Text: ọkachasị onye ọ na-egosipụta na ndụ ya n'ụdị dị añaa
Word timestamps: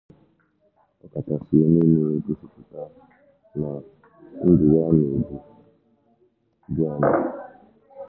ọkachasị 1.03 1.53
onye 1.65 1.81
ọ 1.83 1.87
na-egosipụta 1.93 2.81
na 3.59 3.69
ndụ 4.47 4.65
ya 4.73 4.83
n'ụdị 4.97 5.35
dị 6.73 6.81
añaa 6.91 7.25